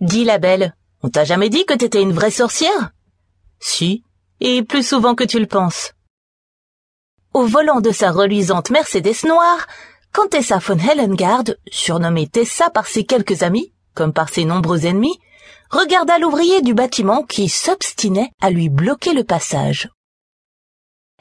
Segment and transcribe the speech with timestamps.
[0.00, 2.90] Dis la belle, on t'a jamais dit que t'étais une vraie sorcière?
[3.60, 4.02] Si,
[4.40, 5.94] et plus souvent que tu le penses.
[7.32, 9.66] Au volant de sa reluisante Mercedes noire,
[10.12, 15.18] quand Tessa von Hellengard, surnommée Tessa par ses quelques amis, comme par ses nombreux ennemis,
[15.70, 19.88] regarda l'ouvrier du bâtiment qui s'obstinait à lui bloquer le passage.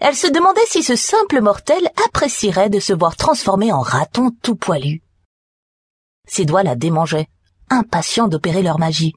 [0.02, 4.58] Elle se demandait si ce simple mortel apprécierait de se voir transformé en raton tout
[4.58, 5.02] poilu.
[6.28, 7.30] Ses doigts la démangeaient,
[7.70, 9.14] impatients d'opérer leur magie,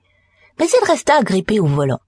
[0.58, 2.00] mais il resta agrippé au volant.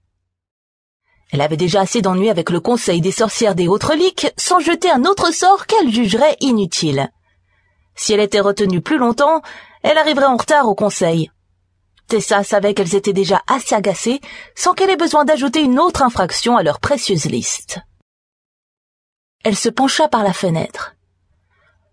[1.31, 4.91] Elle avait déjà assez d'ennuis avec le conseil des sorcières des autres liques sans jeter
[4.91, 7.09] un autre sort qu'elle jugerait inutile.
[7.95, 9.41] Si elle était retenue plus longtemps,
[9.83, 11.31] elle arriverait en retard au conseil.
[12.07, 14.19] Tessa savait qu'elles étaient déjà assez agacées
[14.55, 17.79] sans qu'elle ait besoin d'ajouter une autre infraction à leur précieuse liste.
[19.45, 20.93] Elle se pencha par la fenêtre.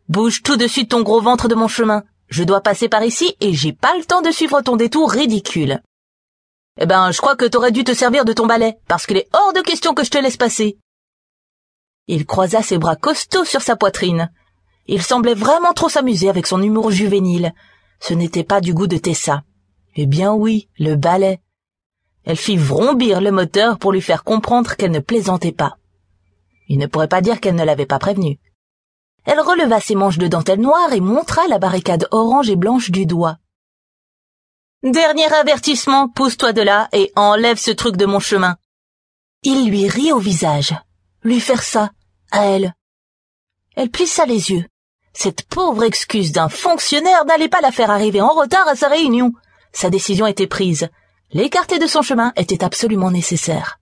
[0.09, 2.03] Bouge tout de suite ton gros ventre de mon chemin.
[2.29, 5.83] Je dois passer par ici et j'ai pas le temps de suivre ton détour ridicule.
[6.81, 9.29] Eh ben, je crois que t'aurais dû te servir de ton balai, parce qu'il est
[9.33, 10.79] hors de question que je te laisse passer.
[12.07, 14.31] Il croisa ses bras costauds sur sa poitrine.
[14.87, 17.53] Il semblait vraiment trop s'amuser avec son humour juvénile.
[18.01, 19.43] Ce n'était pas du goût de Tessa.
[19.97, 21.41] Eh bien oui, le balai.
[22.25, 25.77] Elle fit vrombir le moteur pour lui faire comprendre qu'elle ne plaisantait pas.
[26.69, 28.39] Il ne pourrait pas dire qu'elle ne l'avait pas prévenu.
[29.31, 33.05] Elle releva ses manches de dentelle noire et montra la barricade orange et blanche du
[33.05, 33.37] doigt.
[34.83, 38.57] Dernier avertissement, pousse-toi de là et enlève ce truc de mon chemin.
[39.43, 40.75] Il lui rit au visage.
[41.23, 41.91] Lui faire ça,
[42.31, 42.75] à elle.
[43.77, 44.65] Elle plissa les yeux.
[45.13, 49.35] Cette pauvre excuse d'un fonctionnaire n'allait pas la faire arriver en retard à sa réunion.
[49.75, 50.89] Sa décision était prise.
[51.33, 53.79] L'écarter de son chemin était absolument nécessaire.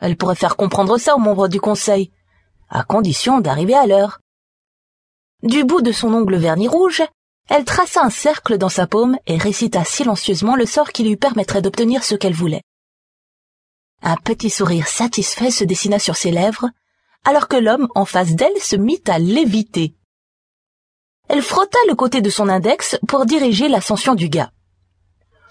[0.00, 2.10] Elle pourrait faire comprendre ça aux membres du conseil,
[2.68, 4.18] à condition d'arriver à l'heure.
[5.44, 7.02] Du bout de son ongle vernis rouge,
[7.50, 11.60] elle traça un cercle dans sa paume et récita silencieusement le sort qui lui permettrait
[11.60, 12.62] d'obtenir ce qu'elle voulait.
[14.00, 16.70] Un petit sourire satisfait se dessina sur ses lèvres,
[17.24, 19.94] alors que l'homme en face d'elle se mit à léviter.
[21.28, 24.50] Elle frotta le côté de son index pour diriger l'ascension du gars.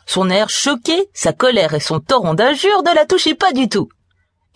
[0.07, 3.89] Son air choqué, sa colère et son torrent d'injures ne la touchaient pas du tout.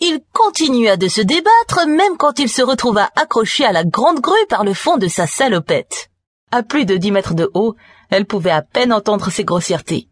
[0.00, 4.46] Il continua de se débattre même quand il se retrouva accroché à la grande grue
[4.48, 6.08] par le fond de sa salopette.
[6.52, 7.74] À plus de dix mètres de haut,
[8.08, 10.08] elle pouvait à peine entendre ses grossièretés.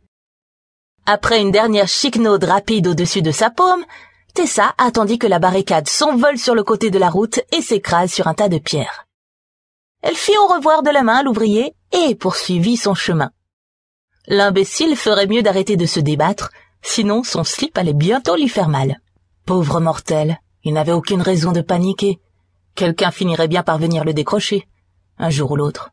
[1.06, 3.84] Après une dernière chiquenaude rapide au-dessus de sa paume,
[4.34, 8.26] Tessa attendit que la barricade s'envole sur le côté de la route et s'écrase sur
[8.26, 9.06] un tas de pierres.
[10.02, 13.30] Elle fit au revoir de la main l'ouvrier et poursuivit son chemin.
[14.26, 16.50] L'imbécile ferait mieux d'arrêter de se débattre,
[16.82, 19.00] sinon son slip allait bientôt lui faire mal.
[19.46, 22.18] Pauvre mortel, il n'avait aucune raison de paniquer.
[22.74, 24.66] Quelqu'un finirait bien par venir le décrocher,
[25.18, 25.92] un jour ou l'autre.